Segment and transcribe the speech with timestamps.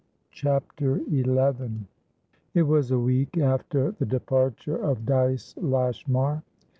[0.31, 1.85] CHAPTER XI
[2.55, 6.41] It was a week after the departure of Dyce Lashmar.